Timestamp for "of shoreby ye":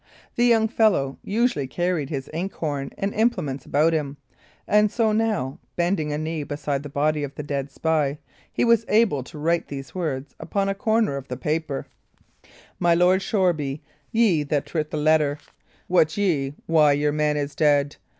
13.17-14.41